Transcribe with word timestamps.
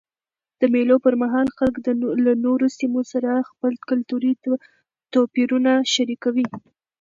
د 0.59 0.61
مېلو 0.73 0.95
پر 1.05 1.13
مهال 1.21 1.47
خلک 1.57 1.75
له 2.25 2.33
نورو 2.45 2.65
سیمو 2.79 3.01
سره 3.11 3.47
خپل 3.49 3.73
کلتوري 3.89 4.31
توپیرونه 5.13 5.71
شریکوي. 5.93 6.47